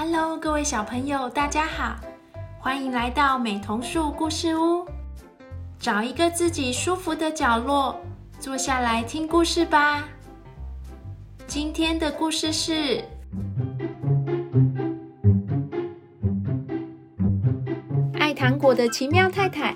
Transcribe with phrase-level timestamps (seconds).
[0.00, 1.96] Hello，各位小朋友，大家好，
[2.60, 4.86] 欢迎来到美童树故事屋。
[5.76, 8.00] 找一个自己舒服的角落，
[8.38, 10.08] 坐下来听故事吧。
[11.48, 12.72] 今天的故事是
[18.20, 19.72] 《爱糖果的奇妙太太》。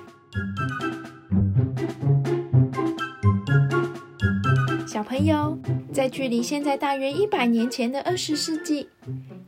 [4.87, 5.57] 小朋友，
[5.91, 8.87] 在距离现在大约一百年前的二十世纪，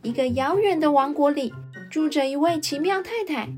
[0.06, 1.52] 一个遥远的王国里，
[1.90, 3.50] 住着一位奇妙太太。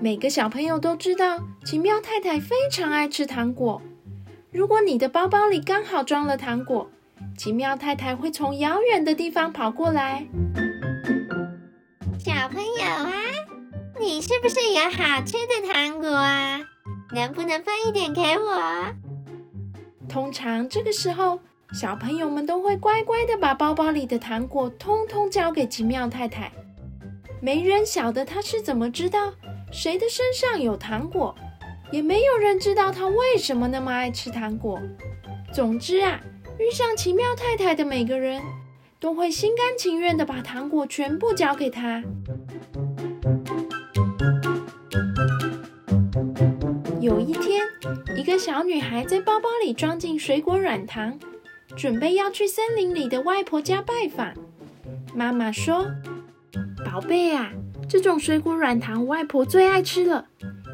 [0.00, 3.82] 每个小朋友都知道，奇妙太太非常爱吃糖果。
[4.52, 6.88] 如果你的包包里刚好装了糖果，
[7.36, 10.24] 奇妙太太会从遥远的地方跑过来。
[12.20, 13.12] 小朋友啊，
[13.98, 16.60] 你是不是有好吃的糖果啊？
[17.12, 18.94] 能不能分一点给我？
[20.08, 21.40] 通常这个时候，
[21.78, 26.50] 小朋友们都会乖乖的把包包里的糖果通通交给奇妙太太。
[27.38, 29.34] 没人晓得她是怎么知道。
[29.70, 31.34] 谁的身上有糖果，
[31.92, 34.80] 也没有人知道他为什么那么爱吃糖果。
[35.52, 36.18] 总之啊，
[36.58, 38.40] 遇上奇妙太太的每个人
[38.98, 42.02] 都会心甘情愿的把糖果全部交给她。
[47.02, 47.62] 有一天，
[48.16, 51.18] 一个小女孩在包包里装进水果软糖，
[51.76, 54.32] 准备要去森林里的外婆家拜访。
[55.14, 55.86] 妈妈说
[56.84, 57.52] ：“宝贝啊。”
[57.88, 60.26] 这种水果软糖，外婆最爱吃了，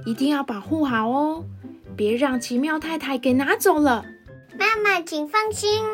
[0.06, 1.44] 一定要保护好哦，
[1.94, 4.06] 别让奇妙太太给拿走了。
[4.59, 5.84] 妈妈，请放心，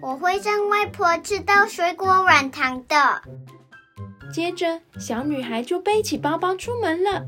[0.00, 3.22] 我会让外婆吃到水果软糖的。
[4.32, 7.26] 接着，小女孩就背起包包出门了。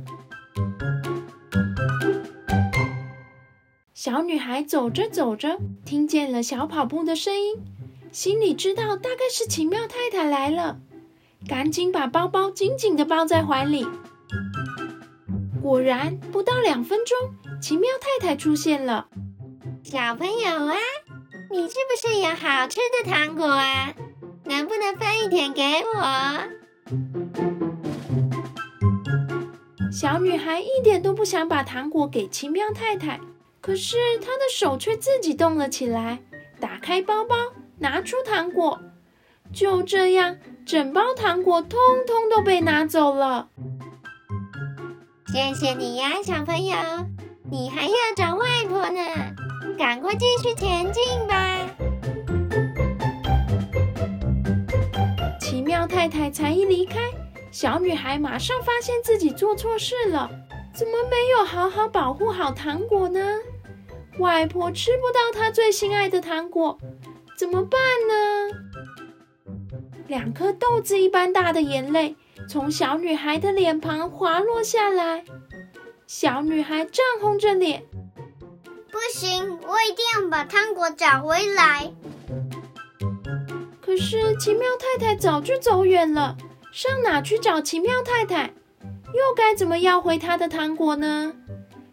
[4.03, 7.56] 小女孩走着走着，听见了小跑步的声音，
[8.11, 10.79] 心里知道大概是奇妙太太来了。
[11.47, 13.87] 赶紧把包包紧紧的抱在怀里。
[15.61, 17.15] 果然，不到两分钟，
[17.60, 19.09] 奇妙太太出现了。
[19.83, 20.77] 小朋友啊，
[21.50, 23.93] 你是不是有好吃的糖果啊？
[24.44, 25.62] 能不能分一点给
[25.94, 26.41] 我？
[29.93, 33.21] 小女孩一点都不想把糖果给奇妙太太，
[33.60, 36.21] 可是他的手却自己动了起来，
[36.59, 37.37] 打开包包，
[37.78, 38.81] 拿出糖果。
[39.53, 43.48] 就这样，整包糖果通通都被拿走了。
[45.32, 46.76] 谢谢你呀，小朋友，
[47.50, 49.00] 你还要找外婆呢，
[49.78, 51.69] 赶快继续前进吧。
[55.38, 56.98] 奇妙太太才一离开，
[57.50, 60.31] 小女孩马上发现自己做错事了，
[60.72, 63.21] 怎么没有好好保护好糖果呢？
[64.20, 66.78] 外婆吃不到她最心爱的糖果，
[67.36, 69.54] 怎么办呢？
[70.06, 72.16] 两颗豆子一般大的眼泪
[72.48, 75.25] 从小女孩的脸庞滑落下来，
[76.06, 77.84] 小女孩涨红着脸，
[78.91, 81.92] 不行，我一定要把糖果找回来。
[83.80, 86.36] 可是奇妙太太早就走远了，
[86.72, 88.53] 上哪去找奇妙太太？
[88.82, 91.32] 又该怎么要回她的糖果呢？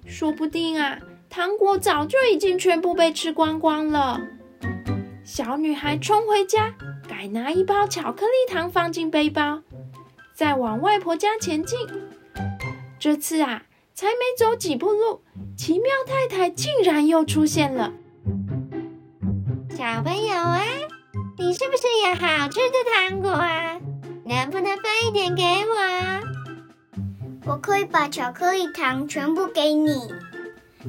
[0.05, 0.99] 说不定啊，
[1.37, 4.19] 糖果早就已经全部被吃光光了。
[5.23, 6.73] 小女孩冲回家。
[7.07, 9.61] 改拿一包巧克力糖放进背包，
[10.33, 11.77] 再往外婆家前进。
[12.97, 15.21] 这次啊，才没走几步路，
[15.55, 17.93] 奇妙太太竟然又出现了。
[19.69, 20.63] 小朋友啊，
[21.37, 23.79] 你是不是有好吃的糖果啊？
[24.25, 25.75] 能不能分一点给我？
[27.51, 29.91] 我可以把巧克力糖全部给你，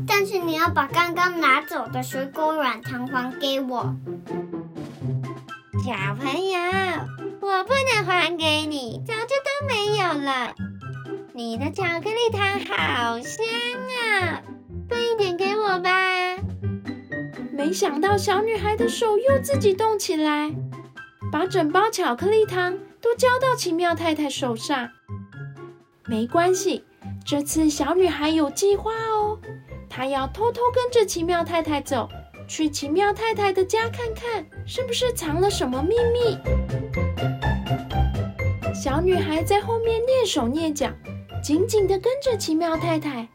[0.06, 3.94] 但是你要把刚刚拿走的水果软糖还给我。
[5.84, 6.59] 小朋友，
[7.41, 10.54] 我不能还给你，早就都没有了。
[11.32, 13.44] 你的巧克力糖好香
[14.03, 14.43] 啊，
[14.88, 15.91] 分一点给我吧。
[17.53, 20.53] 没想到小女孩的手又自己动起来，
[21.32, 24.91] 把整包巧克力糖都交到奇妙太太手上。
[26.07, 26.84] 没关系，
[27.27, 29.28] 这次小女孩有计划哦，
[29.98, 32.09] 她要偷偷跟着奇妙太太走。
[32.47, 36.39] 去奇妙太太的家看看，是不是藏了什么秘密？
[38.72, 40.89] 小女孩在后面蹑手蹑脚，
[41.42, 43.28] 紧紧地跟着奇妙太太。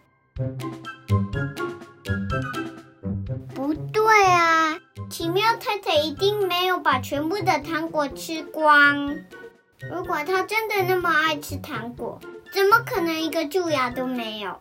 [3.53, 9.17] 不对啊，奇妙太太一定没有把全部的糖果吃光。
[9.91, 12.21] 如果她真的那么爱吃糖果，
[12.53, 14.55] 怎么可能一个蛀牙都没有？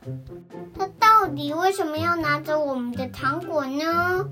[0.74, 4.26] 她到底为什么要拿走我们的糖果呢？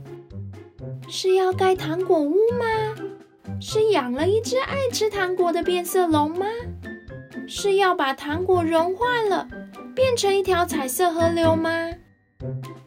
[1.07, 2.65] 是要盖糖果屋吗？
[3.61, 6.47] 是养了一只爱吃糖果的变色龙吗？
[7.47, 9.47] 是要把糖果融化了，
[9.95, 11.91] 变成一条彩色河流吗？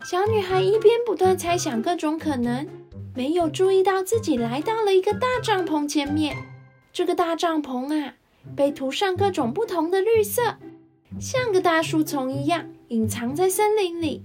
[0.04, 2.68] 小女孩一边不断猜想各种可能，
[3.14, 6.36] 没有注意到自己来到了一个大帐篷前面。
[6.92, 8.16] 这个大帐篷啊，
[8.56, 10.58] 被涂上各种不同的绿色，
[11.20, 14.24] 像个大树丛一样，隐藏在森林里。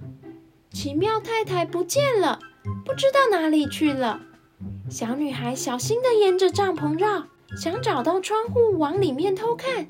[0.71, 2.39] 奇妙太太不见了，
[2.85, 4.21] 不知道哪里去了。
[4.91, 7.27] 小女孩小心地沿着帐篷绕，
[7.57, 9.87] 想找到窗户往里面偷看，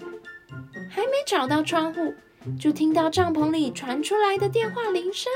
[0.88, 2.14] 还没找到窗户。
[2.58, 5.30] 就听到帐篷里传出来的电话铃声。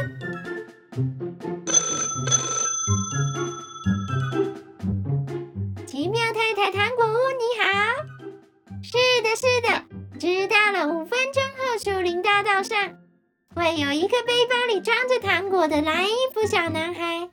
[9.22, 9.84] 的，是的，
[10.18, 10.88] 知道了。
[10.88, 12.98] 五分钟后，树林大道上
[13.54, 17.30] 会有一个背包里装着糖果的蓝衣服小男孩。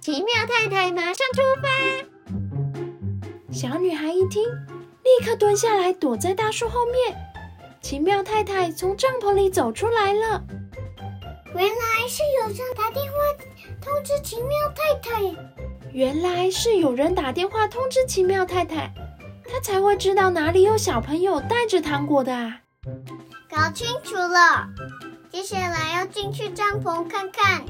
[0.00, 1.68] 奇妙太太马上出发。
[3.52, 7.16] 小女孩一听，立刻蹲下来，躲在大树后面。
[7.82, 10.42] 奇妙太太从帐篷里走出来了。
[11.54, 13.12] 原来是有人打电话
[13.80, 15.20] 通知奇妙太太。
[15.92, 18.92] 原来是有人打电话通知奇妙太太，
[19.52, 22.60] 她才会知道哪里有小朋友带着糖果的啊。
[23.50, 24.68] 搞清楚了，
[25.30, 27.64] 接下来要进去帐篷看看。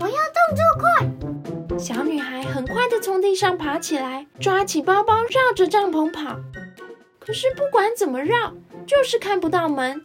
[0.00, 1.78] 我要动作快。
[1.78, 6.36] 小女孩很快的从地上爬起来，抓起包包，绕着帐篷跑。
[7.18, 8.54] 可是不管怎么绕，
[8.86, 10.00] 就是看不到门，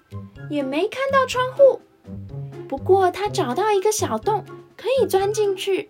[0.50, 1.82] 也没看到窗户。
[2.68, 4.44] 不过她找到一个小洞，
[4.76, 5.90] 可以钻进去。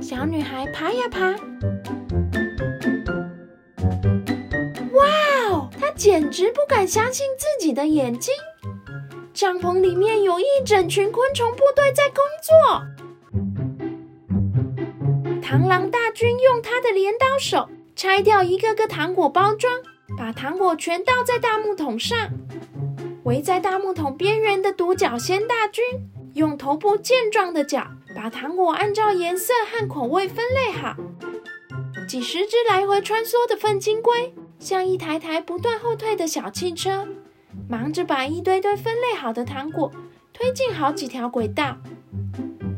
[0.00, 1.34] 小女孩爬呀爬，
[6.00, 8.32] 简直不敢相信自己的眼睛。
[9.34, 12.54] 帐篷里面有一整群昆虫部队在工作。
[15.42, 19.74] 螳螂大军用他的镰刀手拆掉一个个糖果包装。
[20.16, 22.30] 把糖果全倒在大木桶上，
[23.24, 25.84] 围在大木桶边缘的独角仙大军
[26.32, 27.86] 用头部健壮的脚
[28.16, 30.96] 把糖果按照颜色和口味分类好。
[32.08, 37.08] 几十只来回穿梭的粪金龟像一台台不断后退的小汽车，
[37.66, 39.90] 忙着把一堆堆分类好的糖果
[40.34, 41.78] 推进好几条轨道。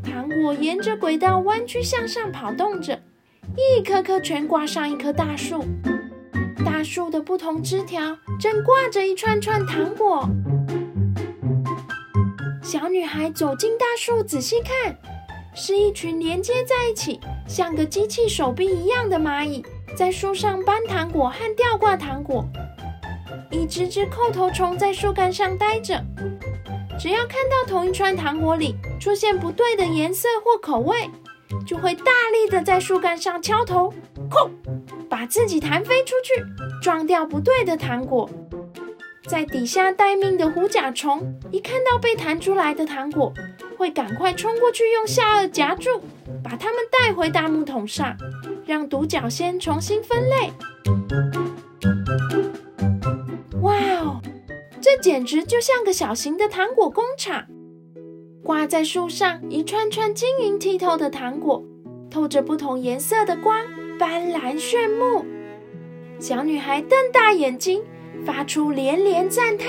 [0.04, 3.02] 糖果沿着轨道弯曲向上跑动着，
[3.56, 5.64] 一颗颗全挂上一棵大树。
[6.64, 10.28] 大树的不同枝条正挂着一串串糖果。
[12.62, 14.96] 小女孩走进大树，仔细看，
[15.52, 17.18] 是一群连接在一起，
[17.48, 19.64] 像个机器手臂一样的蚂蚁，
[19.96, 22.44] 在树上搬糖果和吊挂糖果。
[23.50, 26.02] 一只只扣头虫在树干上待着，
[26.98, 31.10] 只要看到同一串糖果里出现不对的颜色或口味，
[31.66, 33.92] 就会大力的在树干上敲头，
[34.30, 34.50] 哐！
[35.08, 36.42] 把自己弹飞出去，
[36.80, 38.28] 撞掉不对的糖果。
[39.26, 43.32] 在底下待命的虎甲虫一看到被弹出来的糖果，
[43.76, 46.00] 会赶快冲过去，用下颚夹住，
[46.42, 46.78] 把它们
[47.12, 48.16] 回大木桶上，
[48.66, 50.52] 让独角仙重新分类。
[53.60, 54.20] 哇哦，
[54.80, 57.46] 这简直就像个小型的糖果工厂！
[58.42, 61.62] 挂在树上一串串晶莹剔透的糖果，
[62.10, 63.64] 透着不同颜色的光。
[63.98, 65.24] 斑斓炫目，
[66.18, 67.84] 小女孩瞪大眼睛，
[68.26, 69.68] 发出连连赞叹：“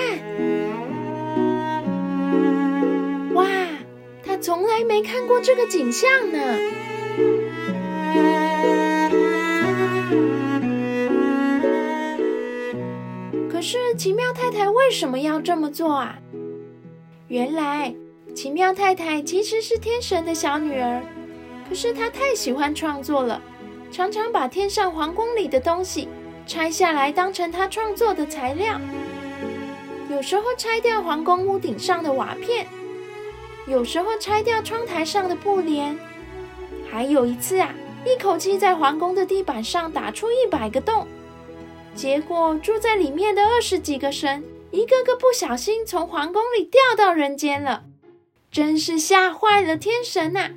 [3.34, 3.46] 哇，
[4.24, 6.38] 她从来没看过这个景象呢！”
[13.64, 16.18] 是奇妙太太为什么要这么做啊？
[17.28, 17.94] 原来
[18.34, 21.02] 奇妙太太其实是天神的小女儿，
[21.66, 23.40] 可是她太喜欢创作了。
[23.90, 26.08] 常常把天上皇宫里的东西
[26.46, 28.78] 拆下来当成她创作的材料，
[30.10, 32.66] 有时候拆掉皇宫屋顶上的瓦片，
[33.66, 35.98] 有时候拆掉窗台上的布帘，
[36.90, 41.06] 还有一次啊，一口气在皇宫的地板上打出一百个洞，
[41.94, 47.84] 结果住在里面的二十几个神一个个不小心从皇宫里掉到人间了，
[48.50, 50.50] 真是吓坏了天神呐！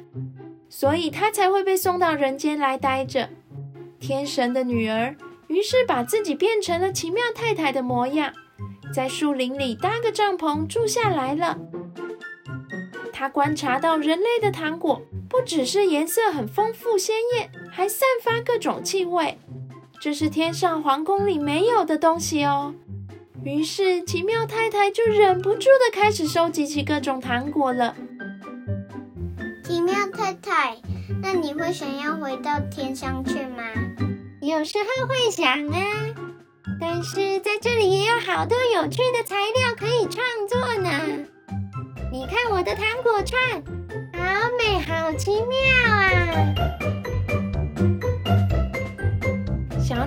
[0.70, 3.30] 所以他才会被送到人间来待着。
[4.00, 5.16] 天神的女儿
[5.48, 8.34] 于是把自己变成了奇妙太太的模样，
[8.94, 11.58] 在树林里搭个帐篷住下来了。
[13.14, 19.38] 她观察到人类的糖果不只是颜色很丰富鲜艳，还散发各种气味，
[20.00, 22.74] 这是天上皇宫里没有的东西哦。
[23.44, 27.96] 于是奇妙太太就忍不住的开始收集起各种糖果了。
[29.64, 30.78] 奇妙太太，
[31.22, 33.64] 那你会想要回到天上去吗？
[34.42, 35.82] 有时候会想啊。
[36.80, 40.90] 但是在这里也有好多有趣的材料可以创作呢。
[42.12, 43.64] 你看我的糖果串，
[44.14, 46.54] 好美，好奇妙啊！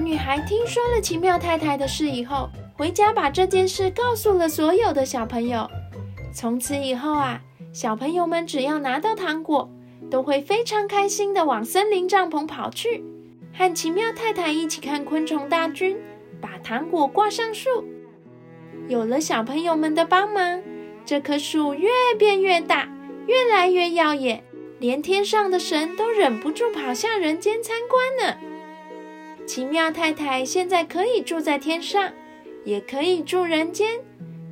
[0.01, 5.71] 女孩听说了奇妙太太的事以后，回家把这件事告诉了所有的小朋友。
[6.33, 7.41] 从此以后啊，
[7.73, 9.69] 小朋友们只要拿到糖果，
[10.11, 13.05] 都会非常开心的往森林帐篷跑去，
[13.53, 15.99] 和奇妙太太一起看昆虫大军，
[16.41, 17.85] 把糖果挂上树。
[18.89, 20.63] 有了小朋友们的帮忙，
[21.05, 22.89] 这棵树越变越大，
[23.27, 24.43] 越来越耀眼，
[24.79, 28.50] 连天上的神都忍不住跑下人间参观呢。
[29.51, 32.13] 奇妙太太现在可以住在天上，
[32.65, 33.99] 也可以住人间。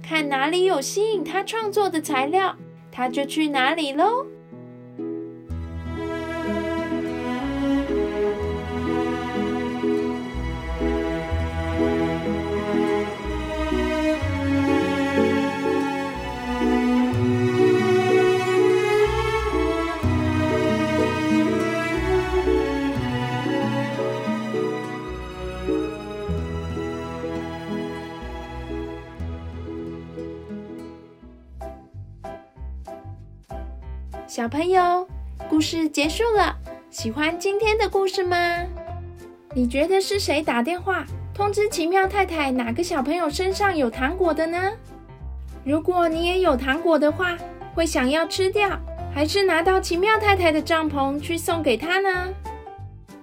[0.02, 2.56] 看哪里有吸引她创作的材料，
[2.90, 4.26] 她就去哪里喽。
[34.38, 35.04] 小朋友，
[35.50, 36.56] 故事结束了。
[36.90, 38.36] 喜欢今天的故事吗？
[39.52, 41.04] 你觉得是谁打电话
[41.34, 44.70] 通知奇妙太太哪个小朋友身上有糖果的呢？
[45.64, 47.36] 如果你也有糖果的话，
[47.74, 48.78] 会想要吃掉，
[49.12, 52.28] 还是拿到奇妙太太的帐篷去送给她呢？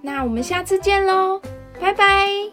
[0.01, 1.41] 那我们下次见喽，
[1.79, 2.45] 拜拜。